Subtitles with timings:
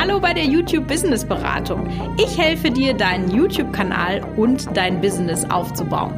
[0.00, 1.86] Hallo bei der YouTube Business Beratung.
[2.16, 6.14] Ich helfe dir, deinen YouTube-Kanal und dein Business aufzubauen.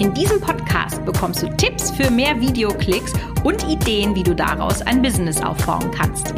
[0.00, 3.12] In diesem Podcast bekommst du Tipps für mehr Videoklicks
[3.44, 6.34] und Ideen, wie du daraus ein Business aufbauen kannst.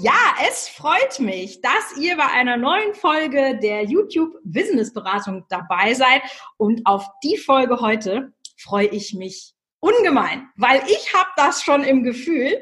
[0.00, 5.94] Ja, es freut mich, dass ihr bei einer neuen Folge der YouTube Business Beratung dabei
[5.94, 6.22] seid.
[6.58, 12.04] Und auf die Folge heute freue ich mich ungemein, weil ich habe das schon im
[12.04, 12.56] Gefühl,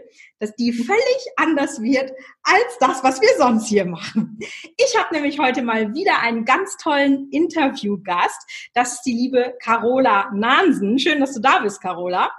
[0.45, 4.39] dass die völlig anders wird als das, was wir sonst hier machen.
[4.77, 8.71] Ich habe nämlich heute mal wieder einen ganz tollen Interviewgast.
[8.75, 10.99] Das ist die liebe Carola Nansen.
[10.99, 12.31] Schön, dass du da bist, Carola.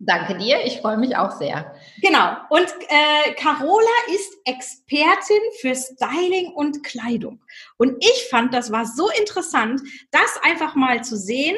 [0.00, 1.74] Danke dir, ich freue mich auch sehr.
[2.02, 7.40] Genau, und äh, Carola ist Expertin für Styling und Kleidung.
[7.78, 9.80] Und ich fand, das war so interessant,
[10.12, 11.56] das einfach mal zu sehen,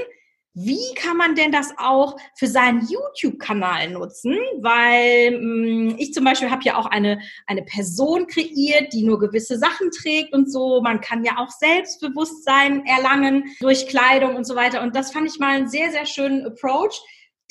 [0.55, 4.37] wie kann man denn das auch für seinen YouTube-Kanal nutzen?
[4.59, 9.21] Weil mh, mm, ich zum Beispiel habe ja auch eine, eine Person kreiert, die nur
[9.21, 10.81] gewisse Sachen trägt und so.
[10.83, 14.83] Man kann ja auch Selbstbewusstsein erlangen durch Kleidung und so weiter.
[14.83, 17.01] Und das fand ich mal einen sehr, sehr schönen Approach.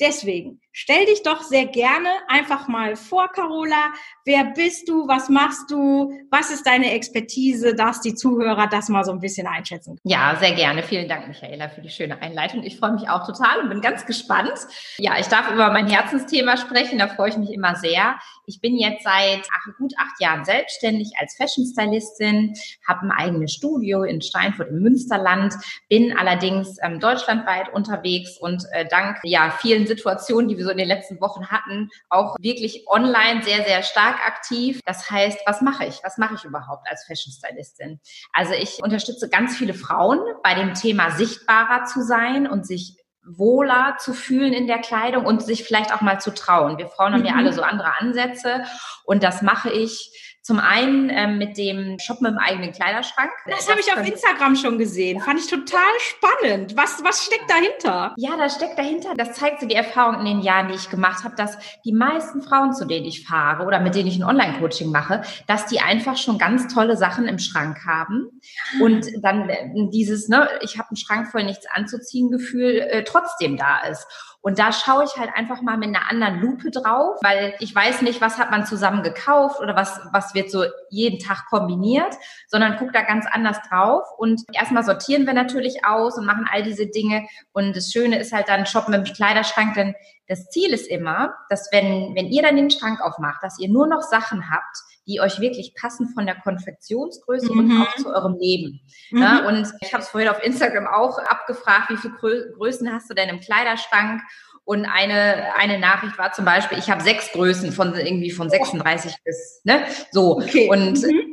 [0.00, 3.92] Deswegen, Stell dich doch sehr gerne einfach mal vor, Carola.
[4.24, 5.08] Wer bist du?
[5.08, 6.12] Was machst du?
[6.30, 9.98] Was ist deine Expertise, dass die Zuhörer das mal so ein bisschen einschätzen?
[10.04, 10.84] Ja, sehr gerne.
[10.84, 12.62] Vielen Dank, Michaela, für die schöne Einleitung.
[12.62, 14.52] Ich freue mich auch total und bin ganz gespannt.
[14.98, 17.00] Ja, ich darf über mein Herzensthema sprechen.
[17.00, 18.20] Da freue ich mich immer sehr.
[18.46, 22.54] Ich bin jetzt seit gut acht Jahren selbstständig als Fashion Stylistin,
[22.86, 25.54] habe ein eigenes Studio in Steinfurt im Münsterland,
[25.88, 30.78] bin allerdings ähm, deutschlandweit unterwegs und äh, dank ja vielen Situationen, die wir so in
[30.78, 34.80] den letzten Wochen hatten, auch wirklich online sehr, sehr stark aktiv.
[34.84, 36.00] Das heißt, was mache ich?
[36.04, 38.00] Was mache ich überhaupt als Fashion Stylistin?
[38.32, 43.96] Also ich unterstütze ganz viele Frauen bei dem Thema sichtbarer zu sein und sich wohler
[43.98, 46.78] zu fühlen in der Kleidung und sich vielleicht auch mal zu trauen.
[46.78, 47.38] Wir Frauen haben ja mhm.
[47.38, 48.64] alle so andere Ansätze
[49.04, 53.30] und das mache ich zum einen ähm, mit dem Shoppen im eigenen Kleiderschrank.
[53.46, 55.20] Das, habe ich auf Instagram schon gesehen.
[55.20, 56.76] Fand ich total spannend.
[56.76, 58.12] Was, was steckt dahinter?
[58.16, 59.14] Ja, da steckt dahinter.
[59.16, 62.42] Das zeigt so die Erfahrung in den Jahren, die ich gemacht habe, dass die meisten
[62.42, 66.16] Frauen, zu denen ich fahre oder mit denen ich ein Online-Coaching mache, dass die einfach
[66.16, 68.40] schon ganz tolle Sachen im Schrank haben.
[68.82, 73.56] Und dann äh, dieses, ne, ich habe einen Schrank voll nichts anzuziehen Gefühl äh, trotzdem
[73.56, 74.04] da ist.
[74.42, 78.02] Und da schaue ich halt einfach mal mit einer anderen Lupe drauf, weil ich weiß
[78.02, 82.14] nicht, was hat man zusammen gekauft oder was, was wird so jeden Tag kombiniert,
[82.48, 84.04] sondern gucke da ganz anders drauf.
[84.16, 87.26] Und erstmal sortieren wir natürlich aus und machen all diese Dinge.
[87.52, 89.94] Und das Schöne ist halt dann shoppen im Kleiderschrank, denn
[90.26, 93.88] das Ziel ist immer, dass wenn, wenn ihr dann den Schrank aufmacht, dass ihr nur
[93.88, 94.76] noch Sachen habt,
[95.10, 97.58] die euch wirklich passen von der Konfektionsgröße mhm.
[97.58, 98.80] und auch zu eurem Leben.
[99.10, 99.22] Mhm.
[99.22, 103.14] Ja, und ich habe es vorhin auf Instagram auch abgefragt, wie viele Größen hast du
[103.14, 104.22] denn im Kleiderschrank?
[104.64, 109.16] Und eine, eine Nachricht war zum Beispiel, ich habe sechs Größen von irgendwie von 36
[109.24, 109.84] bis, ne?
[110.12, 110.36] So.
[110.36, 110.68] Okay.
[110.68, 111.30] Und mhm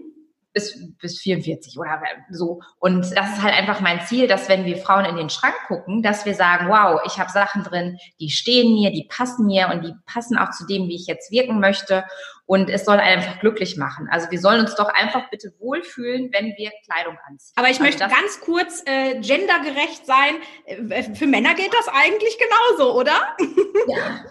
[0.58, 2.02] bis, bis 44 oder
[2.32, 2.62] so.
[2.80, 6.02] Und das ist halt einfach mein Ziel, dass wenn wir Frauen in den Schrank gucken,
[6.02, 9.86] dass wir sagen, wow, ich habe Sachen drin, die stehen mir, die passen mir und
[9.86, 12.06] die passen auch zu dem, wie ich jetzt wirken möchte.
[12.48, 14.08] Und es soll einfach glücklich machen.
[14.10, 17.54] Also wir sollen uns doch einfach bitte wohlfühlen, wenn wir Kleidung anziehen.
[17.58, 20.36] Aber ich also möchte ganz kurz äh, gendergerecht sein.
[20.66, 23.36] Äh, für Männer geht das eigentlich genauso, oder?
[23.88, 24.26] Ja.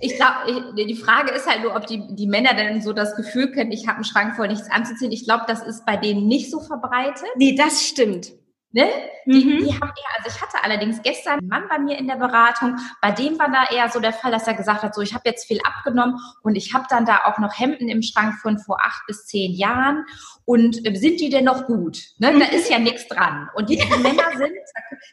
[0.00, 3.52] ich glaube, die Frage ist halt nur, ob die, die Männer denn so das Gefühl
[3.52, 5.12] kennen, ich habe einen Schrank voll nichts anzuziehen.
[5.12, 7.28] Ich glaube, das ist bei denen nicht so verbreitet.
[7.36, 8.32] Nee, das stimmt.
[8.70, 8.86] Ne?
[9.24, 9.64] Die, mhm.
[9.64, 12.76] die haben eher, also ich hatte allerdings gestern einen Mann bei mir in der Beratung,
[13.00, 15.22] bei dem war da eher so der Fall, dass er gesagt hat, so ich habe
[15.26, 18.78] jetzt viel abgenommen und ich habe dann da auch noch Hemden im Schrank von vor
[18.84, 20.04] acht bis zehn Jahren
[20.44, 21.98] und äh, sind die denn noch gut?
[22.18, 22.38] Ne?
[22.38, 23.48] Da ist ja nichts dran.
[23.54, 24.52] Und die, die Männer sind,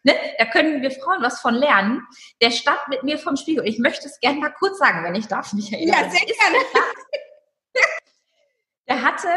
[0.03, 0.13] ne?
[0.37, 2.01] da können wir Frauen was von lernen.
[2.41, 3.65] Der stand mit mir vom Spiegel.
[3.65, 5.87] Ich möchte es gerne mal kurz sagen, wenn ich darf, Michael.
[5.87, 6.57] Ja, sehr gerne.
[8.87, 9.29] Der hatte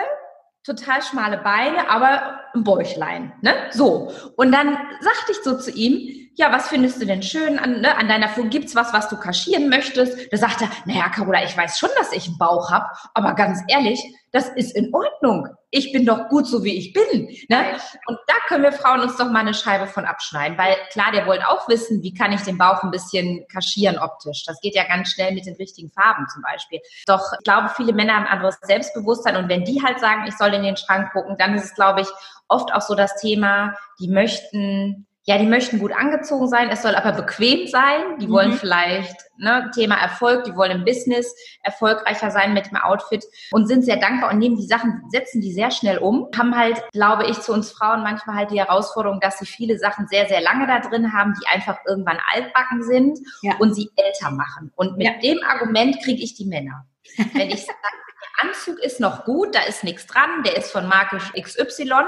[0.64, 3.54] total schmale Beine, aber ein Bäuchlein, ne?
[3.70, 4.12] So.
[4.36, 7.98] Und dann sagte ich so zu ihm, ja, was findest du denn schön an, ne,
[7.98, 8.46] an deiner Fuhr?
[8.46, 10.32] Gibt's was, was du kaschieren möchtest?
[10.32, 13.60] Da sagt er, naja, Carola, ich weiß schon, dass ich einen Bauch habe, aber ganz
[13.66, 14.00] ehrlich,
[14.30, 15.48] das ist in Ordnung.
[15.70, 17.26] Ich bin doch gut so, wie ich bin.
[17.48, 17.76] Ne?
[18.06, 21.26] Und da können wir Frauen uns doch mal eine Scheibe von abschneiden, weil klar, der
[21.26, 24.44] wollte auch wissen, wie kann ich den Bauch ein bisschen kaschieren optisch.
[24.46, 26.78] Das geht ja ganz schnell mit den richtigen Farben zum Beispiel.
[27.06, 30.54] Doch ich glaube, viele Männer haben anderes Selbstbewusstsein und wenn die halt sagen, ich soll
[30.54, 32.08] in den Schrank gucken, dann ist es, glaube ich,
[32.46, 36.94] oft auch so das Thema, die möchten ja, die möchten gut angezogen sein, es soll
[36.94, 38.18] aber bequem sein.
[38.18, 38.54] Die wollen mhm.
[38.54, 43.84] vielleicht, ne, Thema Erfolg, die wollen im Business erfolgreicher sein mit dem Outfit und sind
[43.84, 46.30] sehr dankbar und nehmen die Sachen, setzen die sehr schnell um.
[46.34, 50.08] Haben halt, glaube ich, zu uns Frauen manchmal halt die Herausforderung, dass sie viele Sachen
[50.08, 53.52] sehr, sehr lange da drin haben, die einfach irgendwann altbacken sind ja.
[53.58, 54.72] und sie älter machen.
[54.76, 55.12] Und mit ja.
[55.22, 56.86] dem Argument kriege ich die Männer.
[57.34, 57.76] Wenn ich sage,
[58.20, 62.04] der Anzug ist noch gut, da ist nichts dran, der ist von Marke XY.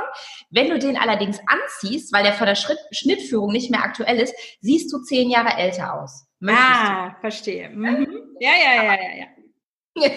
[0.51, 4.35] Wenn du den allerdings anziehst, weil der von der Schritt, Schnittführung nicht mehr aktuell ist,
[4.61, 6.27] siehst du zehn Jahre älter aus.
[6.41, 7.21] Möchtest ah, du?
[7.21, 7.69] verstehe.
[7.71, 8.37] Mhm.
[8.41, 9.27] Ja, ja, ja, ja,
[9.97, 10.11] ja.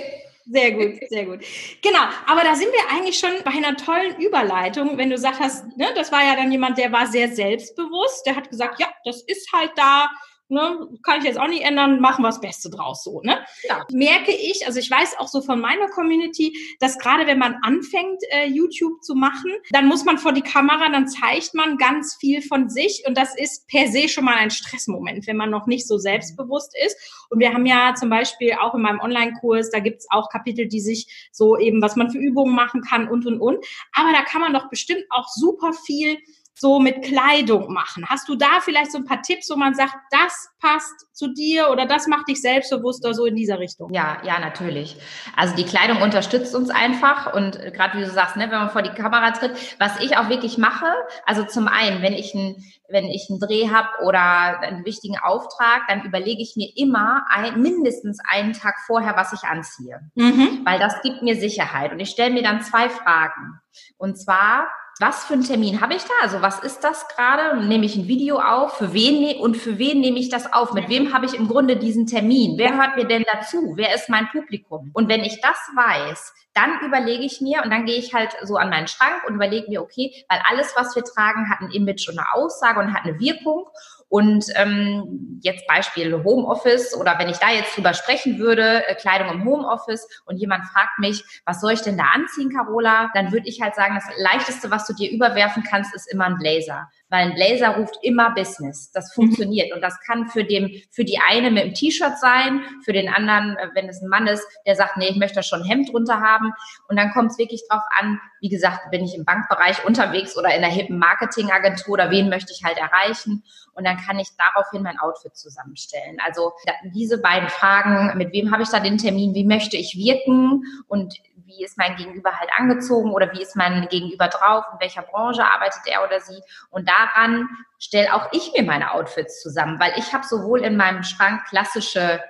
[0.46, 1.40] Sehr gut, sehr gut.
[1.82, 5.88] Genau, aber da sind wir eigentlich schon bei einer tollen Überleitung, wenn du sagst, ne,
[5.96, 9.50] das war ja dann jemand, der war sehr selbstbewusst, der hat gesagt, ja, das ist
[9.54, 10.10] halt da,
[10.54, 13.22] ne, kann ich jetzt auch nicht ändern, machen wir das Beste draus so.
[13.22, 13.40] Ne?
[13.68, 13.86] Ja.
[13.92, 18.22] Merke ich, also ich weiß auch so von meiner Community, dass gerade wenn man anfängt,
[18.30, 22.42] äh, YouTube zu machen, dann muss man vor die Kamera, dann zeigt man ganz viel
[22.42, 25.88] von sich und das ist per se schon mal ein Stressmoment, wenn man noch nicht
[25.88, 26.98] so selbstbewusst ist.
[27.30, 30.80] Und wir haben ja zum Beispiel auch in meinem Online-Kurs, da gibt's auch Kapitel, die
[30.80, 33.66] sich so eben, was man für Übungen machen kann und und und.
[33.94, 36.18] Aber da kann man doch bestimmt auch super viel
[36.56, 38.06] so mit Kleidung machen?
[38.08, 41.70] Hast du da vielleicht so ein paar Tipps, wo man sagt, das passt zu dir
[41.70, 43.94] oder das macht dich selbstbewusster so in dieser Richtung?
[43.94, 44.98] Ja, ja, natürlich.
[45.36, 48.82] Also die Kleidung unterstützt uns einfach und gerade wie du sagst, ne, wenn man vor
[48.82, 50.86] die Kamera tritt, was ich auch wirklich mache,
[51.26, 52.64] also zum einen, wenn ich ein
[52.94, 57.62] wenn ich einen Dreh habe oder einen wichtigen Auftrag, dann überlege ich mir immer ein,
[57.62, 60.00] mindestens einen Tag vorher, was ich anziehe.
[60.16, 60.62] Mhm.
[60.64, 61.92] Weil das gibt mir Sicherheit.
[61.92, 63.60] Und ich stelle mir dann zwei Fragen.
[63.98, 64.68] Und zwar,
[65.06, 66.14] was für einen Termin habe ich da?
[66.22, 67.62] Also was ist das gerade?
[67.68, 68.78] Nehme ich ein Video auf?
[68.78, 70.72] Für wen ne-, und für wen nehme ich das auf?
[70.72, 72.58] Mit wem habe ich im Grunde diesen Termin?
[72.58, 73.74] Wer hört mir denn dazu?
[73.76, 74.92] Wer ist mein Publikum?
[74.94, 78.56] Und wenn ich das weiß, dann überlege ich mir und dann gehe ich halt so
[78.56, 82.08] an meinen Schrank und überlege mir, okay, weil alles, was wir tragen, hat ein Image
[82.08, 83.66] und eine Aussage und hat eine Wirkung.
[84.14, 89.30] Und ähm, jetzt Beispiel Homeoffice oder wenn ich da jetzt drüber sprechen würde, äh, Kleidung
[89.30, 93.10] im Homeoffice und jemand fragt mich, was soll ich denn da anziehen, Carola?
[93.16, 96.38] Dann würde ich halt sagen, das leichteste, was du dir überwerfen kannst, ist immer ein
[96.38, 98.92] Blazer weil ein Blazer ruft immer Business.
[98.92, 99.22] Das mhm.
[99.22, 99.72] funktioniert.
[99.72, 103.56] Und das kann für, den, für die eine mit dem T-Shirt sein, für den anderen,
[103.58, 105.94] äh, wenn es ein Mann ist, der sagt, nee, ich möchte da schon ein Hemd
[105.94, 106.52] drunter haben.
[106.88, 110.50] Und dann kommt es wirklich drauf an, wie gesagt, bin ich im Bankbereich unterwegs oder
[110.56, 113.44] in einer hippen Marketingagentur oder wen möchte ich halt erreichen.
[113.74, 116.18] Und dann kann ich daraufhin mein Outfit zusammenstellen.
[116.26, 116.54] Also
[116.96, 121.14] diese beiden Fragen, mit wem habe ich da den Termin, wie möchte ich wirken und
[121.46, 125.44] wie ist mein Gegenüber halt angezogen oder wie ist mein Gegenüber drauf, in welcher Branche
[125.44, 126.40] arbeitet er oder sie.
[126.70, 127.48] Und daran
[127.80, 132.22] stelle auch ich mir meine Outfits zusammen, weil ich habe sowohl in meinem Schrank klassische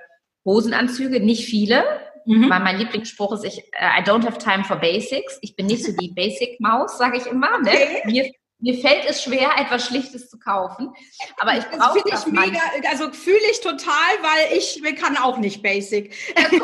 [0.44, 1.84] Hosenanzüge, nicht viele,
[2.26, 2.50] mhm.
[2.50, 5.38] weil mein Lieblingsspruch ist, ich, uh, I don't have time for basics.
[5.42, 7.60] Ich bin nicht so die Basic-Maus, sage ich immer.
[7.60, 7.70] Ne?
[7.70, 8.02] Okay.
[8.06, 8.32] Mir,
[8.64, 10.92] mir fällt es schwer, etwas Schlichtes zu kaufen.
[11.38, 12.26] Aber ich brauche das.
[12.26, 16.14] Ich mega, also fühle ich total, weil ich kann auch nicht Basic.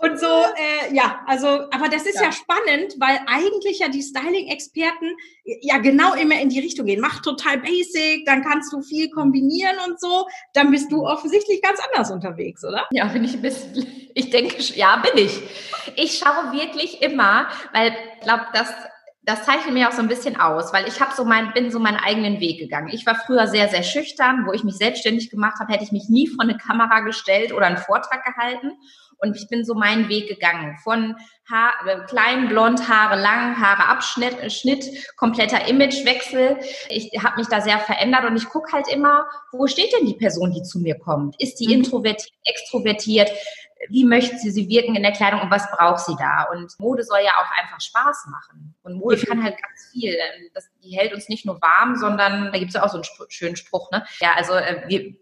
[0.00, 2.24] Und so, äh, ja, also, aber das ist ja.
[2.24, 5.14] ja spannend, weil eigentlich ja die Styling-Experten
[5.44, 7.00] ja genau immer in die Richtung gehen.
[7.00, 10.26] Mach total basic, dann kannst du viel kombinieren und so.
[10.54, 12.86] Dann bist du offensichtlich ganz anders unterwegs, oder?
[12.90, 15.40] Ja, bin ich ein bisschen, ich denke, ja, bin ich.
[15.96, 18.68] Ich schaue wirklich immer, weil ich glaube, das
[19.30, 21.78] das zeichnet mir auch so ein bisschen aus, weil ich habe so mein, bin so
[21.78, 22.88] meinen eigenen Weg gegangen.
[22.92, 26.08] Ich war früher sehr, sehr schüchtern, wo ich mich selbstständig gemacht habe, hätte ich mich
[26.08, 28.72] nie vor eine Kamera gestellt oder einen Vortrag gehalten.
[29.18, 30.78] Und ich bin so meinen Weg gegangen.
[30.82, 31.14] Von
[31.48, 34.84] Haar, äh, klein, blond, Haare lang, Haare Abschnitt, äh, Schnitt,
[35.16, 36.58] kompletter Imagewechsel.
[36.88, 40.14] Ich habe mich da sehr verändert und ich gucke halt immer, wo steht denn die
[40.14, 41.40] Person, die zu mir kommt?
[41.40, 41.84] Ist die mhm.
[41.84, 43.30] introvertiert, extrovertiert?
[43.90, 46.46] Wie möchte sie sie wirken in der Kleidung und was braucht sie da?
[46.52, 48.74] Und Mode soll ja auch einfach Spaß machen.
[48.82, 50.16] Und Mode kann halt ganz viel.
[50.54, 53.30] Das, die hält uns nicht nur warm, sondern da gibt es ja auch so einen
[53.30, 54.04] schönen Spruch, ne?
[54.20, 55.14] Ja, also äh, wir,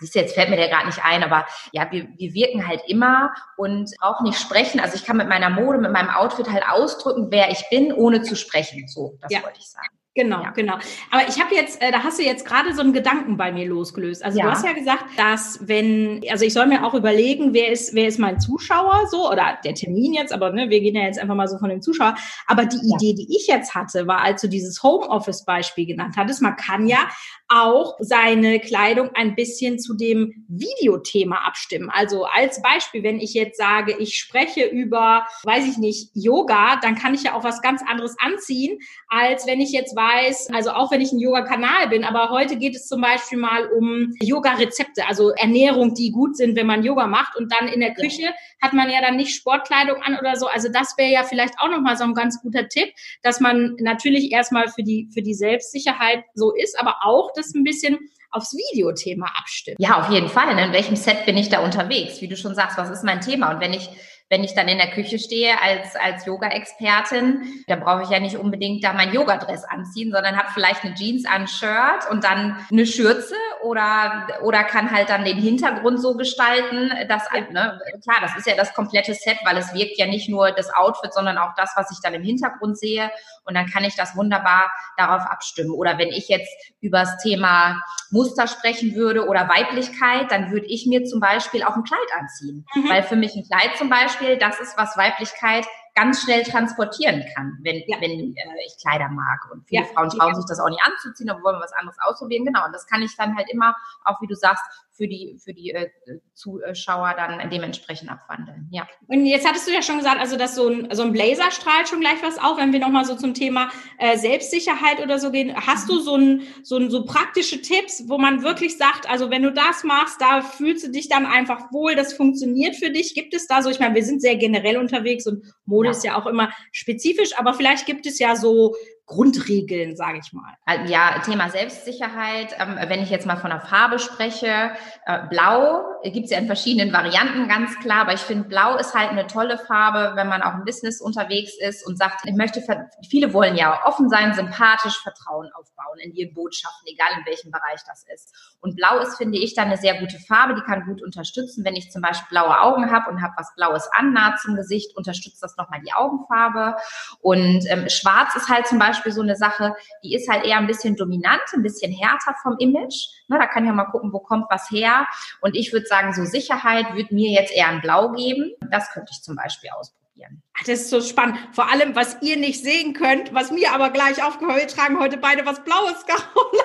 [0.00, 2.82] siehst du, jetzt fällt mir der gerade nicht ein, aber ja, wir, wir wirken halt
[2.86, 4.80] immer und auch nicht sprechen.
[4.80, 8.22] Also ich kann mit meiner Mode, mit meinem Outfit halt ausdrücken, wer ich bin, ohne
[8.22, 8.88] zu sprechen.
[8.88, 9.42] So, das ja.
[9.42, 9.97] wollte ich sagen.
[10.18, 10.50] Genau, ja.
[10.50, 10.74] genau.
[11.12, 13.68] Aber ich habe jetzt, äh, da hast du jetzt gerade so einen Gedanken bei mir
[13.68, 14.24] losgelöst.
[14.24, 14.46] Also ja.
[14.46, 18.08] du hast ja gesagt, dass wenn, also ich soll mir auch überlegen, wer ist, wer
[18.08, 21.36] ist mein Zuschauer so oder der Termin jetzt, aber ne, wir gehen ja jetzt einfach
[21.36, 22.16] mal so von dem Zuschauer.
[22.48, 22.96] Aber die ja.
[22.96, 27.08] Idee, die ich jetzt hatte, war, als du dieses Homeoffice-Beispiel genannt hattest, man kann ja
[27.46, 31.90] auch seine Kleidung ein bisschen zu dem Videothema abstimmen.
[31.90, 36.96] Also als Beispiel, wenn ich jetzt sage, ich spreche über, weiß ich nicht, Yoga, dann
[36.96, 40.90] kann ich ja auch was ganz anderes anziehen, als wenn ich jetzt weiß, also auch
[40.90, 45.30] wenn ich ein Yoga-Kanal bin, aber heute geht es zum Beispiel mal um Yoga-Rezepte, also
[45.30, 48.32] Ernährung, die gut sind, wenn man Yoga macht und dann in der Küche ja.
[48.60, 50.46] hat man ja dann nicht Sportkleidung an oder so.
[50.46, 52.88] Also das wäre ja vielleicht auch nochmal so ein ganz guter Tipp,
[53.22, 57.64] dass man natürlich erstmal für die, für die Selbstsicherheit so ist, aber auch das ein
[57.64, 57.98] bisschen
[58.30, 59.78] aufs Videothema abstimmen.
[59.80, 60.50] Ja, auf jeden Fall.
[60.58, 62.20] In welchem Set bin ich da unterwegs?
[62.20, 63.52] Wie du schon sagst, was ist mein Thema?
[63.52, 63.88] Und wenn ich
[64.30, 68.36] wenn ich dann in der Küche stehe als, als Yoga-Expertin, dann brauche ich ja nicht
[68.36, 72.86] unbedingt da mein Yoga-Dress anziehen, sondern habe vielleicht eine Jeans an Shirt und dann eine
[72.86, 78.46] Schürze oder, oder kann halt dann den Hintergrund so gestalten, dass, ne, klar, das ist
[78.46, 81.72] ja das komplette Set, weil es wirkt ja nicht nur das Outfit, sondern auch das,
[81.74, 83.10] was ich dann im Hintergrund sehe.
[83.44, 85.70] Und dann kann ich das wunderbar darauf abstimmen.
[85.70, 90.86] Oder wenn ich jetzt über das Thema Muster sprechen würde oder Weiblichkeit, dann würde ich
[90.86, 92.66] mir zum Beispiel auch ein Kleid anziehen.
[92.74, 92.88] Mhm.
[92.88, 97.58] Weil für mich ein Kleid zum Beispiel, das ist, was Weiblichkeit ganz schnell transportieren kann,
[97.62, 98.00] wenn, ja.
[98.00, 99.40] wenn äh, ich Kleider mag.
[99.50, 99.88] Und viele ja.
[99.88, 102.44] Frauen trauen sich das auch nicht anzuziehen, aber wollen was anderes ausprobieren.
[102.44, 102.64] Genau.
[102.64, 104.62] Und das kann ich dann halt immer, auch wie du sagst,
[104.98, 105.88] für die, für die äh,
[106.34, 108.68] Zuschauer dann dementsprechend abwandeln.
[108.72, 108.86] Ja.
[109.06, 111.88] Und jetzt hattest du ja schon gesagt, also dass so ein, so ein Blazer strahlt
[111.88, 115.54] schon gleich was auf, wenn wir nochmal so zum Thema äh, Selbstsicherheit oder so gehen.
[115.54, 119.44] Hast du so ein, so ein, so praktische Tipps, wo man wirklich sagt, also wenn
[119.44, 123.14] du das machst, da fühlst du dich dann einfach wohl, das funktioniert für dich?
[123.14, 125.90] Gibt es da so, ich meine, wir sind sehr generell unterwegs und Mode ja.
[125.92, 128.74] ist ja auch immer spezifisch, aber vielleicht gibt es ja so
[129.08, 130.54] Grundregeln, sage ich mal.
[130.86, 132.54] Ja, Thema Selbstsicherheit.
[132.60, 134.70] Ähm, wenn ich jetzt mal von der Farbe spreche,
[135.06, 138.02] äh, Blau gibt es ja in verschiedenen Varianten, ganz klar.
[138.02, 141.52] Aber ich finde, Blau ist halt eine tolle Farbe, wenn man auch im Business unterwegs
[141.58, 142.62] ist und sagt, ich möchte,
[143.08, 147.80] viele wollen ja offen sein, sympathisch, Vertrauen aufbauen in ihre Botschaften, egal in welchem Bereich
[147.86, 148.34] das ist.
[148.60, 151.64] Und Blau ist, finde ich, dann eine sehr gute Farbe, die kann gut unterstützen.
[151.64, 154.94] Wenn ich zum Beispiel blaue Augen habe und habe was Blaues an, nah zum Gesicht,
[154.98, 156.76] unterstützt das nochmal die Augenfarbe.
[157.22, 160.58] Und ähm, Schwarz ist halt zum Beispiel Beispiel so eine Sache, die ist halt eher
[160.58, 163.06] ein bisschen dominant, ein bisschen härter vom Image.
[163.28, 165.06] Ne, da kann ja mal gucken, wo kommt was her.
[165.40, 168.52] Und ich würde sagen, so Sicherheit würde mir jetzt eher ein Blau geben.
[168.70, 170.42] Das könnte ich zum Beispiel ausprobieren.
[170.60, 171.38] Das ist so spannend.
[171.52, 175.16] Vor allem, was ihr nicht sehen könnt, was mir aber gleich aufgehört, wir tragen heute
[175.16, 176.64] beide was Blaues, Carola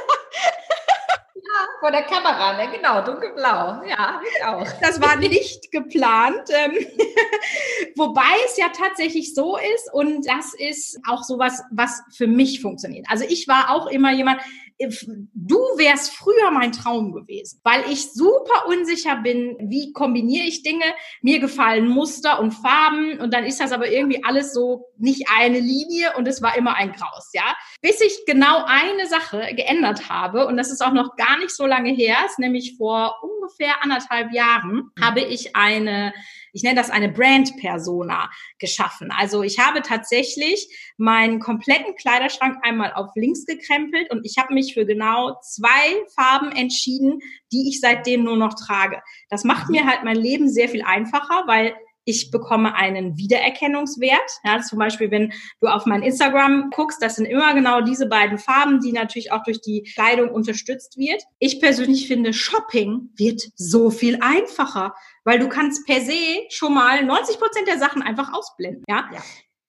[1.79, 2.71] vor der Kamera, ne?
[2.75, 3.83] Genau, dunkelblau.
[3.87, 4.67] Ja, ich auch.
[4.81, 6.49] Das war nicht geplant.
[6.49, 6.71] Ähm,
[7.95, 13.05] wobei es ja tatsächlich so ist und das ist auch sowas, was für mich funktioniert.
[13.09, 14.41] Also ich war auch immer jemand,
[14.89, 20.85] du wärst früher mein Traum gewesen, weil ich super unsicher bin, wie kombiniere ich Dinge.
[21.21, 25.59] Mir gefallen Muster und Farben und dann ist das aber irgendwie alles so nicht eine
[25.59, 27.55] Linie und es war immer ein Graus, ja.
[27.81, 31.65] Bis ich genau eine Sache geändert habe und das ist auch noch gar nicht so
[31.65, 36.13] lange her, ist nämlich vor ungefähr anderthalb Jahren habe ich eine
[36.53, 38.29] ich nenne das eine Brand-Persona
[38.59, 39.11] geschaffen.
[39.11, 44.73] Also ich habe tatsächlich meinen kompletten Kleiderschrank einmal auf links gekrempelt und ich habe mich
[44.73, 47.19] für genau zwei Farben entschieden,
[47.51, 49.01] die ich seitdem nur noch trage.
[49.29, 54.29] Das macht mir halt mein Leben sehr viel einfacher, weil ich bekomme einen Wiedererkennungswert.
[54.43, 58.37] Ja, zum Beispiel, wenn du auf mein Instagram guckst, das sind immer genau diese beiden
[58.37, 61.23] Farben, die natürlich auch durch die Kleidung unterstützt wird.
[61.39, 67.03] Ich persönlich finde, Shopping wird so viel einfacher, weil du kannst per se schon mal
[67.03, 68.83] 90 Prozent der Sachen einfach ausblenden.
[68.87, 69.09] Ja.
[69.13, 69.21] ja.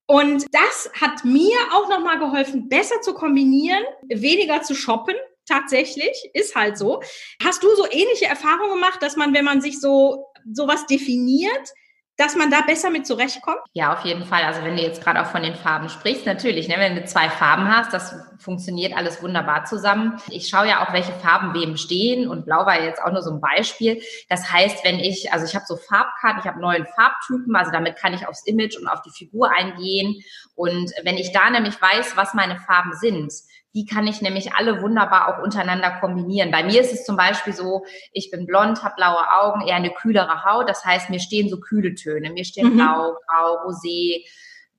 [0.07, 5.15] Und das hat mir auch nochmal geholfen, besser zu kombinieren, weniger zu shoppen,
[5.47, 7.03] tatsächlich, ist halt so.
[7.43, 11.73] Hast du so ähnliche Erfahrungen gemacht, dass man, wenn man sich so sowas definiert,
[12.17, 13.59] dass man da besser mit zurechtkommt?
[13.73, 14.45] Ja, auf jeden Fall.
[14.45, 17.29] Also wenn du jetzt gerade auch von den Farben sprichst, natürlich, ne, wenn du zwei
[17.29, 20.21] Farben hast, das funktioniert alles wunderbar zusammen.
[20.29, 23.33] Ich schaue ja auch, welche Farben wem stehen und Blau war jetzt auch nur so
[23.33, 24.01] ein Beispiel.
[24.29, 27.97] Das heißt, wenn ich, also ich habe so Farbkarten, ich habe neun Farbtypen, also damit
[27.97, 30.23] kann ich aufs Image und auf die Figur eingehen.
[30.55, 33.33] Und wenn ich da nämlich weiß, was meine Farben sind,
[33.75, 36.53] die kann ich nämlich alle wunderbar auch untereinander kombinieren.
[36.53, 39.91] Bei mir ist es zum Beispiel so, ich bin blond, habe blaue Augen, eher eine
[39.91, 40.69] kühlere Haut.
[40.69, 42.31] Das heißt, mir stehen so kühle Töne.
[42.31, 42.77] Mir stehen mhm.
[42.77, 44.25] blau, grau, rosé,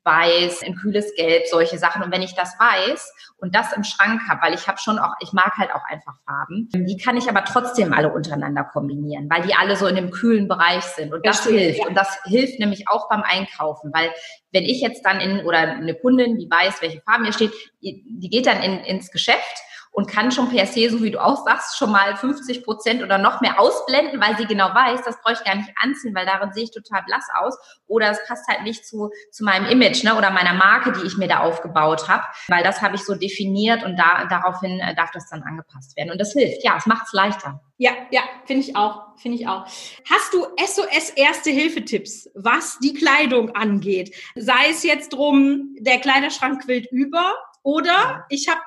[0.05, 2.03] weiß, ein kühles Gelb, solche Sachen.
[2.03, 5.13] Und wenn ich das weiß und das im Schrank habe, weil ich habe schon auch,
[5.19, 9.41] ich mag halt auch einfach Farben, die kann ich aber trotzdem alle untereinander kombinieren, weil
[9.41, 11.13] die alle so in dem kühlen Bereich sind.
[11.13, 11.79] Und das Verstehe, hilft.
[11.79, 11.87] Ja.
[11.87, 14.11] Und das hilft nämlich auch beim Einkaufen, weil
[14.51, 18.29] wenn ich jetzt dann in, oder eine Kundin, die weiß, welche Farben hier steht, die
[18.29, 19.64] geht dann in, ins Geschäft
[19.95, 23.17] und kann schon per se, so wie du auch sagst, schon mal 50 Prozent oder
[23.17, 26.51] noch mehr ausblenden, weil sie genau weiß, das brauche ich gar nicht anziehen, weil darin
[26.51, 30.15] sehe ich total blass aus oder es passt halt nicht zu, zu meinem Image ne,
[30.15, 33.83] oder meiner Marke, die ich mir da aufgebaut habe, weil das habe ich so definiert
[33.83, 36.63] und da, daraufhin äh, darf das dann angepasst werden und das hilft.
[36.63, 37.61] Ja, es macht es leichter.
[37.77, 39.65] Ja, ja, finde ich auch, finde ich auch.
[39.65, 44.13] Hast du SOS Erste Hilfetipps, was die Kleidung angeht?
[44.35, 48.61] Sei es jetzt drum, der Kleiderschrank quillt über oder ich habe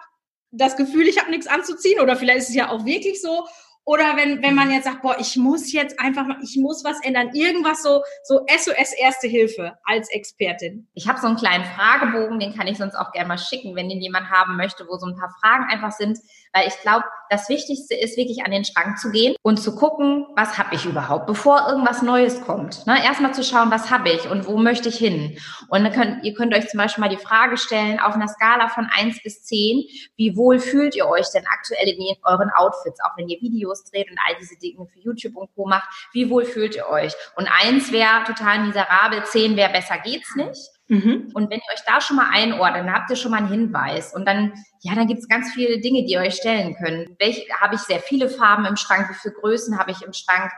[0.50, 3.46] das Gefühl, ich habe nichts anzuziehen oder vielleicht ist es ja auch wirklich so.
[3.88, 7.02] Oder wenn, wenn man jetzt sagt, boah, ich muss jetzt einfach mal, ich muss was
[7.02, 7.30] ändern.
[7.32, 10.86] Irgendwas so, so SOS Erste Hilfe als Expertin.
[10.92, 13.88] Ich habe so einen kleinen Fragebogen, den kann ich sonst auch gerne mal schicken, wenn
[13.88, 16.18] den jemand haben möchte, wo so ein paar Fragen einfach sind,
[16.52, 20.26] weil ich glaube, das Wichtigste ist wirklich an den Schrank zu gehen und zu gucken,
[20.36, 22.86] was habe ich überhaupt, bevor irgendwas Neues kommt.
[22.86, 23.02] Ne?
[23.02, 25.38] Erstmal zu schauen, was habe ich und wo möchte ich hin.
[25.68, 28.86] Und könnt, ihr könnt euch zum Beispiel mal die Frage stellen, auf einer Skala von
[28.90, 29.84] eins bis zehn,
[30.16, 34.10] wie wohl fühlt ihr euch denn aktuell in euren Outfits, auch wenn ihr Videos dreht
[34.10, 35.66] und all diese Dinge für YouTube und Co.
[35.66, 37.14] macht, wie wohl fühlt ihr euch?
[37.36, 40.70] Und eins wäre total miserabel, zehn wäre besser geht's nicht.
[40.88, 41.30] Mhm.
[41.34, 44.14] Und wenn ihr euch da schon mal einordnet, dann habt ihr schon mal einen Hinweis.
[44.14, 47.10] Und dann, ja, dann gibt es ganz viele Dinge, die ihr euch stellen könnt.
[47.18, 49.10] Welche habe ich sehr viele Farben im Schrank?
[49.10, 50.50] Wie viele Größen habe ich im Schrank?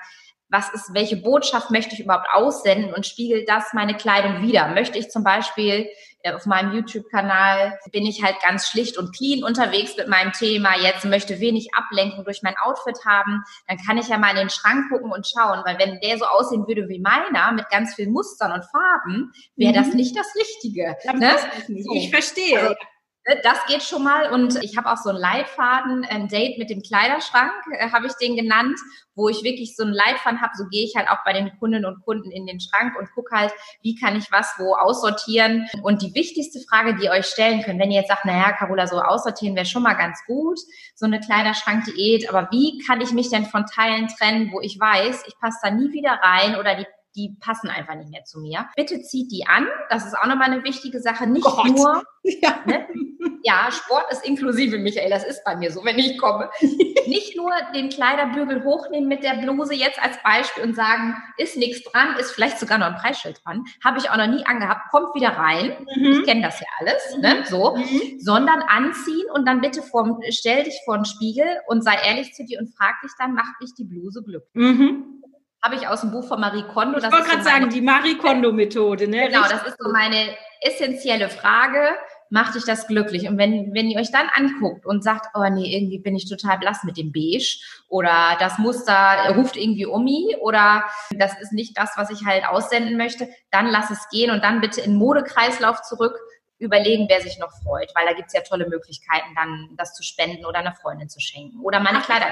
[0.50, 4.68] Was ist, welche Botschaft möchte ich überhaupt aussenden und spiegelt das meine Kleidung wieder?
[4.68, 5.88] Möchte ich zum Beispiel
[6.22, 10.76] äh, auf meinem YouTube-Kanal bin ich halt ganz schlicht und clean unterwegs mit meinem Thema.
[10.78, 13.42] Jetzt möchte wenig Ablenkung durch mein Outfit haben.
[13.68, 16.26] Dann kann ich ja mal in den Schrank gucken und schauen, weil wenn der so
[16.26, 19.96] aussehen würde wie meiner mit ganz vielen Mustern und Farben, wäre das mhm.
[19.96, 20.96] nicht das Richtige.
[21.14, 21.36] Ne?
[21.94, 22.60] Ich verstehe.
[22.60, 22.74] Also,
[23.42, 26.82] das geht schon mal und ich habe auch so einen Leitfaden, ein Date mit dem
[26.82, 28.78] Kleiderschrank, äh, habe ich den genannt,
[29.14, 30.52] wo ich wirklich so einen Leitfaden habe.
[30.56, 33.36] So gehe ich halt auch bei den Kundinnen und Kunden in den Schrank und gucke
[33.36, 35.68] halt, wie kann ich was wo aussortieren.
[35.82, 38.86] Und die wichtigste Frage, die ihr euch stellen könnt, wenn ihr jetzt sagt, naja, Carola,
[38.86, 40.58] so aussortieren wäre schon mal ganz gut,
[40.94, 45.24] so eine Kleiderschrankdiät, aber wie kann ich mich denn von Teilen trennen, wo ich weiß,
[45.26, 46.86] ich passe da nie wieder rein oder die
[47.16, 48.68] die passen einfach nicht mehr zu mir.
[48.76, 49.66] Bitte zieht die an.
[49.88, 51.26] Das ist auch nochmal eine wichtige Sache.
[51.26, 51.66] Nicht Gott.
[51.66, 52.60] nur, ja.
[52.66, 52.86] Ne?
[53.42, 55.10] ja, Sport ist inklusive, Michael.
[55.10, 56.50] Das ist bei mir so, wenn ich komme.
[57.06, 61.90] nicht nur den Kleiderbügel hochnehmen mit der Bluse jetzt als Beispiel und sagen, ist nichts
[61.90, 63.64] dran, ist vielleicht sogar noch ein Preisschild dran.
[63.84, 64.90] Habe ich auch noch nie angehabt.
[64.90, 65.76] Kommt wieder rein.
[65.96, 66.06] Mhm.
[66.06, 67.34] Ich kenne das ja alles, ne?
[67.34, 67.40] mhm.
[67.40, 67.46] ne?
[67.46, 67.76] So.
[67.76, 68.20] Mhm.
[68.20, 72.44] Sondern anziehen und dann bitte vorm, stell dich vor den Spiegel und sei ehrlich zu
[72.44, 74.50] dir und frag dich dann, macht mich die Bluse glücklich?
[75.62, 76.98] Habe ich aus dem Buch von Marie Kondo.
[76.98, 79.08] Ich wollte gerade so sagen, die Marie Kondo-Methode.
[79.08, 79.28] Ne?
[79.28, 81.90] Genau, das ist so meine essentielle Frage.
[82.30, 83.28] Macht dich das glücklich?
[83.28, 86.58] Und wenn, wenn ihr euch dann anguckt und sagt, oh nee, irgendwie bin ich total
[86.58, 91.76] blass mit dem Beige oder das Muster ruft irgendwie um mich oder das ist nicht
[91.76, 95.82] das, was ich halt aussenden möchte, dann lass es gehen und dann bitte in Modekreislauf
[95.82, 96.16] zurück
[96.60, 100.44] überlegen, wer sich noch freut, weil da gibt's ja tolle Möglichkeiten, dann das zu spenden
[100.44, 102.26] oder einer Freundin zu schenken oder meine Kleider.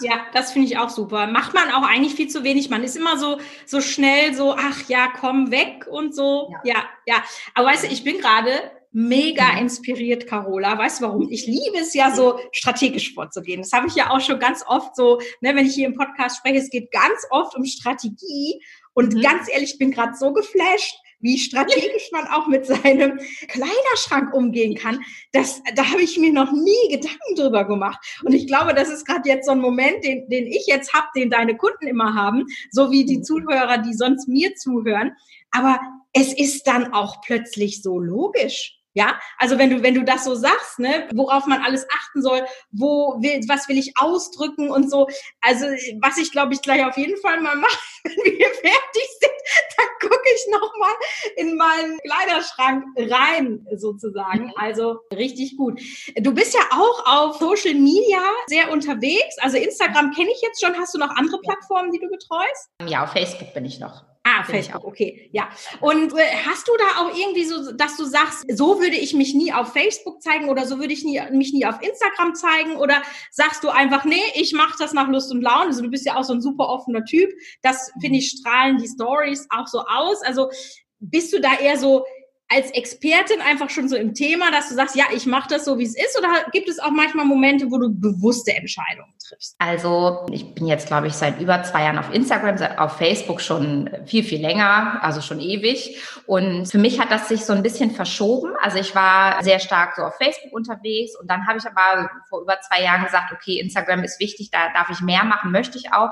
[0.00, 1.26] Ja, das finde ich auch super.
[1.26, 2.70] Macht man auch eigentlich viel zu wenig.
[2.70, 6.52] Man ist immer so, so schnell so, ach ja, komm weg und so.
[6.64, 6.84] Ja, ja.
[7.06, 7.24] ja.
[7.54, 8.50] Aber weißt du, ich bin gerade
[8.92, 10.76] mega inspiriert, Carola.
[10.76, 11.28] Weißt du warum?
[11.30, 13.62] Ich liebe es ja so strategisch vorzugehen.
[13.62, 16.38] Das habe ich ja auch schon ganz oft so, ne, wenn ich hier im Podcast
[16.38, 18.62] spreche, es geht ganz oft um Strategie.
[18.92, 19.20] Und mhm.
[19.20, 24.74] ganz ehrlich, ich bin gerade so geflasht, wie strategisch man auch mit seinem Kleiderschrank umgehen
[24.74, 25.00] kann,
[25.32, 27.98] das, da habe ich mir noch nie Gedanken drüber gemacht.
[28.24, 31.06] Und ich glaube, das ist gerade jetzt so ein Moment, den, den ich jetzt habe,
[31.14, 33.20] den deine Kunden immer haben, so wie die.
[33.22, 35.12] Zuhörer, die sonst mir zuhören.
[35.50, 35.78] Aber
[36.12, 38.79] es ist dann auch plötzlich so logisch.
[38.94, 42.44] Ja, also wenn du, wenn du das so sagst, ne, worauf man alles achten soll,
[42.72, 45.06] wo will, was will ich ausdrücken und so.
[45.40, 45.66] Also,
[46.00, 49.30] was ich glaube ich gleich auf jeden Fall mal mache, wenn wir fertig sind,
[49.76, 50.94] dann gucke ich nochmal
[51.36, 54.46] in meinen Kleiderschrank rein, sozusagen.
[54.46, 54.52] Mhm.
[54.56, 55.80] Also richtig gut.
[56.16, 59.36] Du bist ja auch auf Social Media sehr unterwegs.
[59.38, 60.76] Also Instagram kenne ich jetzt schon.
[60.76, 62.70] Hast du noch andere Plattformen, die du betreust?
[62.86, 64.09] Ja, auf Facebook bin ich noch.
[64.22, 65.48] Ah, Facebook, okay, ja.
[65.80, 69.34] Und äh, hast du da auch irgendwie so, dass du sagst, so würde ich mich
[69.34, 73.02] nie auf Facebook zeigen oder so würde ich nie, mich nie auf Instagram zeigen oder
[73.30, 75.68] sagst du einfach, nee, ich mache das nach Lust und Laune.
[75.68, 77.30] Also du bist ja auch so ein super offener Typ.
[77.62, 80.20] Das finde ich strahlen die Stories auch so aus.
[80.22, 80.50] Also
[80.98, 82.04] bist du da eher so,
[82.52, 85.78] als Expertin einfach schon so im Thema, dass du sagst, ja, ich mache das so,
[85.78, 86.18] wie es ist?
[86.18, 89.54] Oder gibt es auch manchmal Momente, wo du bewusste Entscheidungen triffst?
[89.60, 93.88] Also ich bin jetzt, glaube ich, seit über zwei Jahren auf Instagram, auf Facebook schon
[94.04, 95.96] viel, viel länger, also schon ewig.
[96.26, 98.52] Und für mich hat das sich so ein bisschen verschoben.
[98.60, 102.42] Also ich war sehr stark so auf Facebook unterwegs und dann habe ich aber vor
[102.42, 105.92] über zwei Jahren gesagt, okay, Instagram ist wichtig, da darf ich mehr machen, möchte ich
[105.92, 106.10] auch.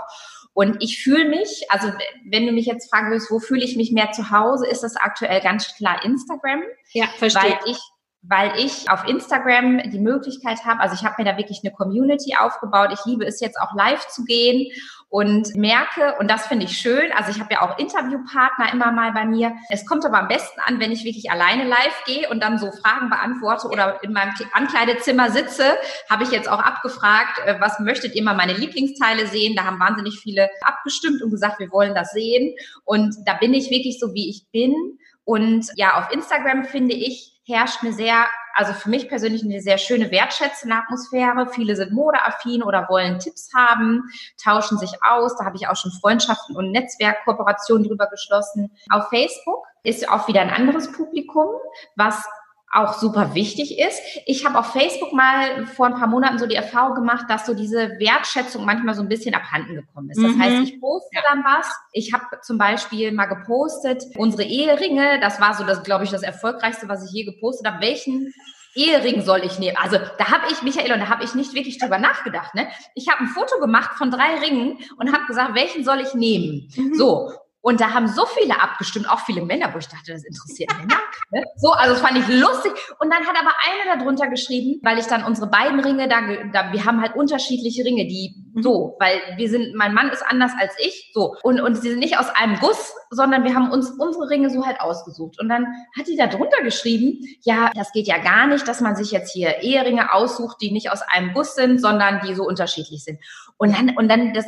[0.58, 1.92] Und ich fühle mich, also
[2.24, 4.96] wenn du mich jetzt fragen willst, wo fühle ich mich mehr zu Hause, ist das
[4.96, 6.64] aktuell ganz klar Instagram.
[6.92, 7.42] Ja, verstehe.
[7.42, 7.78] Weil ich
[8.22, 12.34] weil ich auf Instagram die Möglichkeit habe, also ich habe mir da wirklich eine Community
[12.36, 12.90] aufgebaut.
[12.92, 14.66] Ich liebe es jetzt auch live zu gehen
[15.10, 19.12] und merke, und das finde ich schön, also ich habe ja auch Interviewpartner immer mal
[19.12, 19.52] bei mir.
[19.70, 22.70] Es kommt aber am besten an, wenn ich wirklich alleine live gehe und dann so
[22.70, 25.64] Fragen beantworte oder in meinem Ankleidezimmer sitze,
[26.10, 29.56] habe ich jetzt auch abgefragt, äh, was möchtet ihr mal meine Lieblingsteile sehen?
[29.56, 32.54] Da haben wahnsinnig viele abgestimmt und gesagt, wir wollen das sehen.
[32.84, 37.38] Und da bin ich wirklich so, wie ich bin Und ja, auf Instagram finde ich,
[37.46, 41.50] herrscht eine sehr, also für mich persönlich eine sehr schöne wertschätzende Atmosphäre.
[41.52, 44.04] Viele sind modeaffin oder wollen Tipps haben,
[44.42, 45.36] tauschen sich aus.
[45.36, 48.70] Da habe ich auch schon Freundschaften und Netzwerkkooperationen drüber geschlossen.
[48.88, 51.48] Auf Facebook ist auch wieder ein anderes Publikum,
[51.94, 52.24] was
[52.72, 54.00] auch super wichtig ist.
[54.26, 57.54] Ich habe auf Facebook mal vor ein paar Monaten so die Erfahrung gemacht, dass so
[57.54, 60.22] diese Wertschätzung manchmal so ein bisschen abhanden gekommen ist.
[60.22, 60.42] Das mhm.
[60.42, 61.22] heißt, ich poste ja.
[61.28, 61.74] dann was.
[61.92, 66.22] Ich habe zum Beispiel mal gepostet, unsere Eheringe, das war so das, glaube ich, das
[66.22, 67.80] erfolgreichste, was ich je gepostet habe.
[67.80, 68.34] Welchen
[68.74, 69.76] Ehering soll ich nehmen?
[69.78, 72.54] Also da habe ich, Michael, und da habe ich nicht wirklich drüber nachgedacht.
[72.54, 72.68] Ne?
[72.94, 76.70] Ich habe ein Foto gemacht von drei Ringen und habe gesagt, welchen soll ich nehmen?
[76.76, 76.94] Mhm.
[76.94, 77.32] So,
[77.68, 81.00] und da haben so viele abgestimmt, auch viele Männer, wo ich dachte, das interessiert Männer.
[81.30, 81.44] Ne?
[81.56, 82.72] So, also das fand ich lustig.
[82.98, 86.72] Und dann hat aber einer darunter geschrieben, weil ich dann unsere beiden Ringe da, da
[86.72, 88.62] wir haben halt unterschiedliche Ringe, die mhm.
[88.62, 91.34] so, weil wir sind, mein Mann ist anders als ich, so.
[91.42, 94.64] Und, und sie sind nicht aus einem Guss, sondern wir haben uns unsere Ringe so
[94.64, 95.38] halt ausgesucht.
[95.38, 98.96] Und dann hat die da drunter geschrieben, ja, das geht ja gar nicht, dass man
[98.96, 103.04] sich jetzt hier Eheringe aussucht, die nicht aus einem Guss sind, sondern die so unterschiedlich
[103.04, 103.20] sind.
[103.58, 104.46] Und dann, und dann das,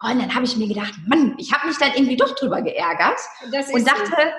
[0.00, 3.18] und dann habe ich mir gedacht, Mann, ich habe mich dann irgendwie doch drüber geärgert
[3.72, 4.32] und dachte,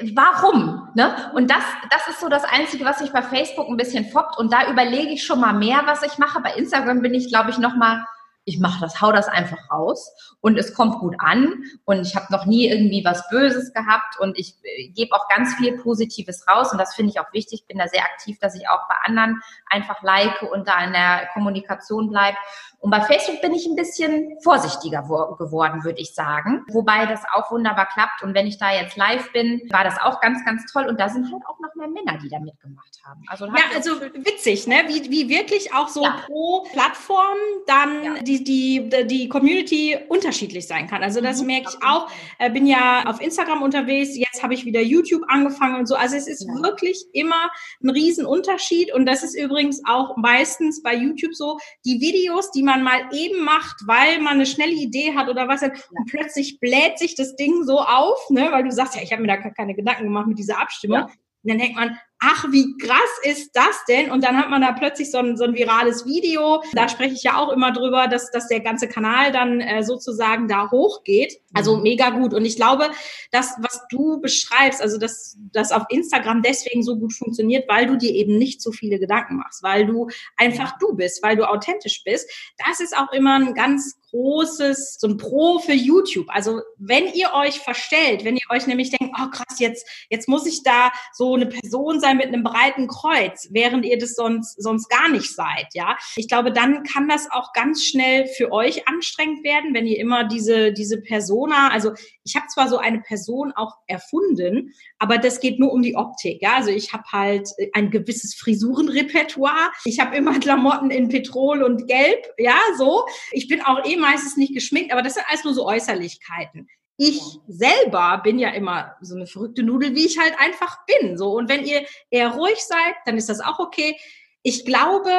[0.00, 0.08] so.
[0.16, 0.88] warum?
[0.94, 1.30] Ne?
[1.34, 4.38] Und das, das ist so das Einzige, was sich bei Facebook ein bisschen foppt.
[4.38, 6.40] Und da überlege ich schon mal mehr, was ich mache.
[6.40, 8.04] Bei Instagram bin ich, glaube ich, noch mal
[8.44, 12.26] ich mache das, hau das einfach raus und es kommt gut an und ich habe
[12.30, 16.72] noch nie irgendwie was Böses gehabt und ich äh, gebe auch ganz viel Positives raus
[16.72, 17.66] und das finde ich auch wichtig.
[17.66, 21.28] bin da sehr aktiv, dass ich auch bei anderen einfach like und da in der
[21.32, 22.36] Kommunikation bleibe.
[22.82, 26.64] Und bei Facebook bin ich ein bisschen vorsichtiger geworden, würde ich sagen.
[26.72, 28.24] Wobei das auch wunderbar klappt.
[28.24, 30.86] Und wenn ich da jetzt live bin, war das auch ganz, ganz toll.
[30.88, 33.22] Und da sind halt auch noch mehr Männer, die da mitgemacht haben.
[33.28, 34.82] Also ja, also witzig, ne?
[34.88, 36.22] Wie, wie wirklich auch so ja.
[36.26, 38.14] pro Plattform dann ja.
[38.20, 41.04] die, die, die Community unterschiedlich sein kann.
[41.04, 41.46] Also das mhm.
[41.46, 42.10] merke ich auch.
[42.40, 44.16] Äh, bin ja auf Instagram unterwegs.
[44.16, 45.94] Jetzt habe ich wieder YouTube angefangen und so.
[45.94, 46.62] Also es ist ja.
[46.64, 47.48] wirklich immer
[47.80, 48.92] ein Riesenunterschied.
[48.92, 51.58] Und das ist übrigens auch meistens bei YouTube so.
[51.84, 55.48] Die Videos, die man man mal eben macht, weil man eine schnelle Idee hat oder
[55.48, 59.12] was, und plötzlich bläht sich das Ding so auf, ne, weil du sagst, ja, ich
[59.12, 60.98] habe mir da keine Gedanken gemacht mit dieser Abstimmung.
[60.98, 61.04] Ja.
[61.04, 64.10] Und dann denkt man, ach, wie krass ist das denn?
[64.10, 66.62] Und dann hat man da plötzlich so ein, so ein virales Video.
[66.72, 70.46] Da spreche ich ja auch immer drüber, dass, dass der ganze Kanal dann äh, sozusagen
[70.46, 71.40] da hochgeht.
[71.52, 71.82] Also mhm.
[71.82, 72.32] mega gut.
[72.32, 72.90] Und ich glaube,
[73.32, 77.96] das, was du beschreibst, also dass das auf Instagram deswegen so gut funktioniert, weil du
[77.96, 82.02] dir eben nicht so viele Gedanken machst, weil du einfach du bist, weil du authentisch
[82.04, 82.30] bist.
[82.66, 86.26] Das ist auch immer ein ganz großes, so ein Pro für YouTube.
[86.28, 90.46] Also wenn ihr euch verstellt, wenn ihr euch nämlich denkt, oh krass, jetzt, jetzt muss
[90.46, 94.88] ich da so eine Person sein mit einem breiten Kreuz, während ihr das sonst, sonst
[94.88, 95.96] gar nicht seid, ja.
[96.16, 100.24] Ich glaube, dann kann das auch ganz schnell für euch anstrengend werden, wenn ihr immer
[100.24, 101.92] diese, diese Persona, also
[102.24, 106.40] ich habe zwar so eine Person auch erfunden, aber das geht nur um die Optik.
[106.42, 106.56] Ja?
[106.56, 109.72] Also ich habe halt ein gewisses Frisurenrepertoire.
[109.84, 113.04] Ich habe immer Klamotten in Petrol und Gelb, ja, so.
[113.32, 116.68] Ich bin auch eh meistens nicht geschminkt, aber das sind alles nur so Äußerlichkeiten.
[117.04, 121.18] Ich selber bin ja immer so eine verrückte Nudel, wie ich halt einfach bin.
[121.18, 123.96] So und wenn ihr eher ruhig seid, dann ist das auch okay.
[124.44, 125.10] Ich glaube,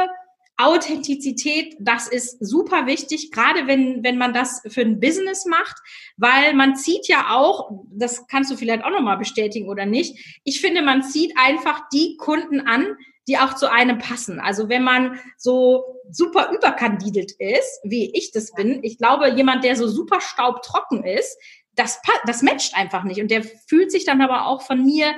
[0.56, 5.76] Authentizität, das ist super wichtig, gerade wenn, wenn man das für ein Business macht,
[6.16, 10.62] weil man zieht ja auch, das kannst du vielleicht auch nochmal bestätigen oder nicht, ich
[10.62, 12.96] finde, man zieht einfach die Kunden an,
[13.28, 14.40] die auch zu einem passen.
[14.40, 19.76] Also wenn man so super überkandidelt ist, wie ich das bin, ich glaube, jemand, der
[19.76, 21.38] so super staubtrocken ist,
[21.76, 23.22] das, das matcht einfach nicht.
[23.22, 25.14] Und der fühlt sich dann aber auch von mir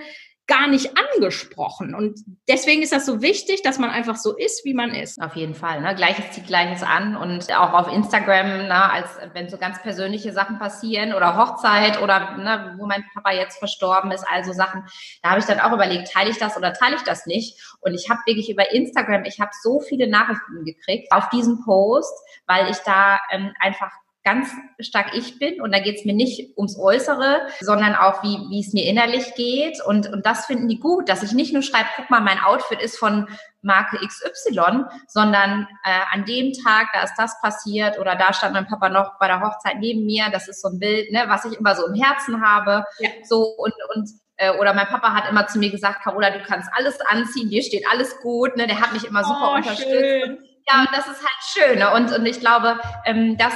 [0.47, 1.95] gar nicht angesprochen.
[1.95, 5.19] Und deswegen ist das so wichtig, dass man einfach so ist, wie man ist.
[5.19, 5.81] Auf jeden Fall.
[5.81, 5.95] Ne?
[5.95, 7.15] Gleiches zieht Gleiches an.
[7.15, 12.37] Und auch auf Instagram, ne, als wenn so ganz persönliche Sachen passieren oder Hochzeit oder
[12.37, 14.83] ne, wo mein Papa jetzt verstorben ist, also Sachen,
[15.23, 17.59] da habe ich dann auch überlegt, teile ich das oder teile ich das nicht?
[17.81, 22.13] Und ich habe wirklich über Instagram, ich habe so viele Nachrichten gekriegt auf diesen Post,
[22.45, 23.91] weil ich da ähm, einfach
[24.25, 28.37] ganz stark ich bin und da geht es mir nicht ums Äußere, sondern auch wie,
[28.49, 31.61] wie es mir innerlich geht und, und das finden die gut, dass ich nicht nur
[31.61, 33.27] schreibe, guck mal, mein Outfit ist von
[33.61, 38.67] Marke XY, sondern äh, an dem Tag, da ist das passiert oder da stand mein
[38.67, 41.57] Papa noch bei der Hochzeit neben mir, das ist so ein Bild, ne, was ich
[41.57, 43.09] immer so im Herzen habe, ja.
[43.23, 46.69] so und, und äh, oder mein Papa hat immer zu mir gesagt, Carola, du kannst
[46.75, 49.89] alles anziehen, dir steht alles gut, ne, der hat mich immer super oh, unterstützt.
[49.89, 50.39] Schön.
[50.67, 51.79] Ja, und das ist halt schön.
[51.79, 51.93] Ne?
[51.93, 53.53] Und, und ich glaube, ähm, das,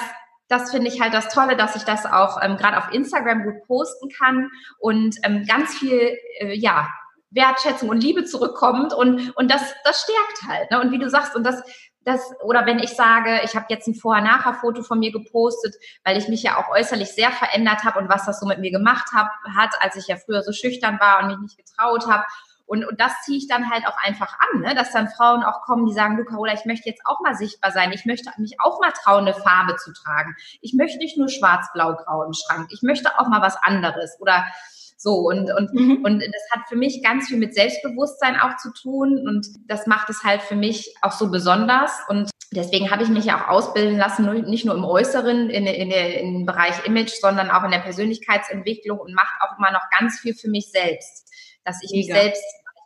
[0.50, 3.64] das finde ich halt das Tolle, dass ich das auch ähm, gerade auf Instagram gut
[3.68, 6.88] posten kann und ähm, ganz viel, äh, ja,
[7.32, 10.72] Wertschätzung und Liebe zurückkommt und, und das, das stärkt halt.
[10.72, 10.82] Ne?
[10.82, 11.62] Und wie du sagst, und das,
[12.04, 16.28] das, oder wenn ich sage, ich habe jetzt ein Vorher-Nachher-Foto von mir gepostet, weil ich
[16.28, 19.28] mich ja auch äußerlich sehr verändert habe und was das so mit mir gemacht hab,
[19.56, 22.24] hat, als ich ja früher so schüchtern war und mich nicht getraut habe.
[22.70, 24.76] Und, und das ziehe ich dann halt auch einfach an, ne?
[24.76, 27.72] dass dann Frauen auch kommen, die sagen, du Carola, ich möchte jetzt auch mal sichtbar
[27.72, 27.92] sein.
[27.94, 30.36] Ich möchte mich auch mal trauen, eine Farbe zu tragen.
[30.62, 32.70] Ich möchte nicht nur schwarz, blau, grau im Schrank.
[32.72, 34.18] Ich möchte auch mal was anderes.
[34.20, 34.46] Oder
[35.02, 36.04] so, und, und, mhm.
[36.04, 39.28] und das hat für mich ganz viel mit Selbstbewusstsein auch zu tun.
[39.28, 41.92] Und das macht es halt für mich auch so besonders.
[42.10, 45.90] Und deswegen habe ich mich ja auch ausbilden lassen, nicht nur im Äußeren, in, in,
[45.90, 50.20] in im Bereich Image, sondern auch in der Persönlichkeitsentwicklung und macht auch immer noch ganz
[50.20, 51.32] viel für mich selbst,
[51.64, 52.14] dass ich Mega.
[52.14, 52.44] mich selbst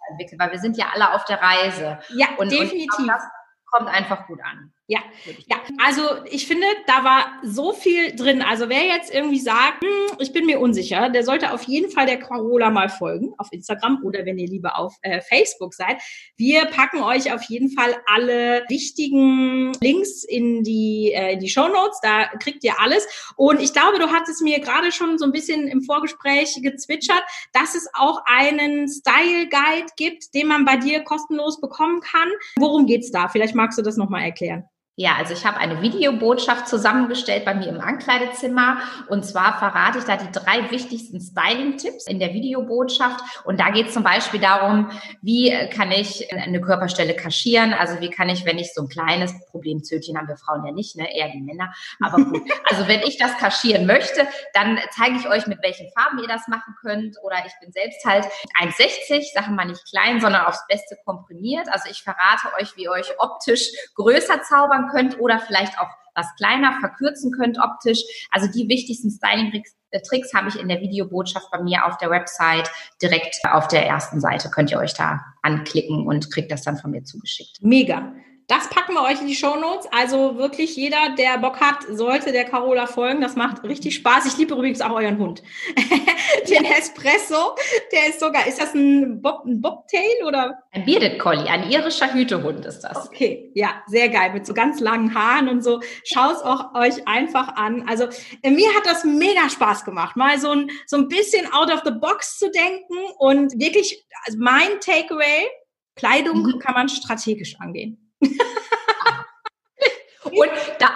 [0.10, 2.00] entwickle, weil wir sind ja alle auf der Reise.
[2.10, 3.00] Ja, und, definitiv.
[3.00, 3.24] Und das
[3.66, 4.74] kommt einfach gut an.
[4.88, 5.00] Ja,
[5.48, 8.42] ja, also ich finde, da war so viel drin.
[8.42, 12.06] Also wer jetzt irgendwie sagt, hm, ich bin mir unsicher, der sollte auf jeden Fall
[12.06, 16.02] der Carola mal folgen auf Instagram oder wenn ihr lieber auf äh, Facebook seid.
[16.36, 21.70] Wir packen euch auf jeden Fall alle wichtigen Links in die, äh, in die Show
[21.70, 22.00] Notes.
[22.02, 23.08] Da kriegt ihr alles.
[23.38, 27.74] Und ich glaube, du hattest mir gerade schon so ein bisschen im Vorgespräch gezwitschert, dass
[27.76, 32.30] es auch einen Style Guide gibt, den man bei dir kostenlos bekommen kann.
[32.58, 33.30] Worum geht's da?
[33.30, 34.68] Vielleicht magst du das nochmal erklären.
[34.96, 38.78] Ja, also ich habe eine Videobotschaft zusammengestellt bei mir im Ankleidezimmer.
[39.10, 43.20] Und zwar verrate ich da die drei wichtigsten Styling-Tipps in der Videobotschaft.
[43.44, 44.92] Und da geht es zum Beispiel darum,
[45.24, 49.34] wie kann ich eine Körperstelle kaschieren, also wie kann ich, wenn ich so ein kleines
[49.48, 53.18] Problemzötchen haben wir Frauen ja nicht, ne, eher die Männer, aber gut, also wenn ich
[53.18, 57.18] das kaschieren möchte, dann zeige ich euch, mit welchen Farben ihr das machen könnt.
[57.24, 58.26] Oder ich bin selbst halt
[58.62, 62.92] 1,60, sagen wir nicht klein, sondern aufs Beste komprimiert, also ich verrate euch, wie ihr
[62.92, 68.04] euch optisch größer zaubern vergrößern könnt oder vielleicht auch was kleiner verkürzen könnt optisch.
[68.32, 72.70] Also die wichtigsten Styling-Tricks äh, habe ich in der Videobotschaft bei mir auf der Website
[73.02, 74.50] direkt auf der ersten Seite.
[74.50, 77.58] Könnt ihr euch da anklicken und kriegt das dann von mir zugeschickt.
[77.62, 78.14] Mega.
[78.48, 79.88] Das packen wir euch in die Show Notes.
[79.92, 83.22] Also wirklich jeder, der Bock hat, sollte der Carola folgen.
[83.22, 84.26] Das macht richtig Spaß.
[84.26, 85.42] Ich liebe übrigens auch euren Hund.
[86.50, 87.56] Den Espresso,
[87.92, 90.60] der ist sogar, ist das ein, Bob, ein Bobtail oder?
[90.72, 93.08] Ein Bearded Collie, ein irischer Hütehund ist das.
[93.08, 94.34] Okay, ja, sehr geil.
[94.34, 95.80] Mit so ganz langen Haaren und so.
[96.04, 97.86] Schaut es auch euch einfach an.
[97.88, 98.08] Also
[98.42, 101.82] äh, mir hat das mega Spaß gemacht, mal so ein, so ein bisschen out of
[101.86, 105.48] the box zu denken und wirklich, also mein Takeaway,
[105.96, 106.60] Kleidung mhm.
[106.60, 108.03] kann man strategisch angehen.
[110.24, 110.90] Und da,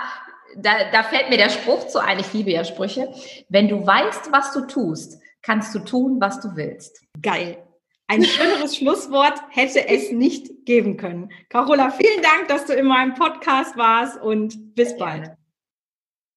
[0.57, 3.13] da, da fällt mir der Spruch zu ein, ich liebe ja Sprüche.
[3.49, 7.01] Wenn du weißt, was du tust, kannst du tun, was du willst.
[7.21, 7.57] Geil.
[8.07, 11.31] Ein schöneres Schlusswort hätte es nicht geben können.
[11.49, 15.31] Carola, vielen Dank, dass du in meinem Podcast warst und bis bald.